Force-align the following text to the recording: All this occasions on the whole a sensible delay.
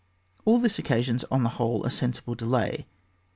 All 0.45 0.57
this 0.57 0.79
occasions 0.79 1.23
on 1.29 1.43
the 1.43 1.49
whole 1.61 1.83
a 1.83 1.91
sensible 1.91 2.33
delay. 2.33 2.87